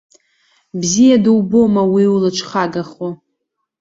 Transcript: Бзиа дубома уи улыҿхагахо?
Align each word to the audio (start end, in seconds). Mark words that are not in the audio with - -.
Бзиа 0.79 1.17
дубома 1.23 1.83
уи 1.93 2.05
улыҿхагахо? 2.13 3.07